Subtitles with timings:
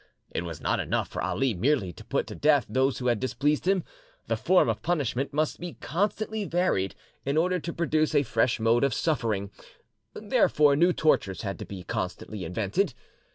[0.31, 3.83] It was not enough for Ali merely to put to death those who displeased him,
[4.25, 8.83] the form of punishment must be constantly varied in order to produce a fresh mode
[8.83, 9.51] of suffering,
[10.15, 12.95] therefore new tortures had to be constantly invented.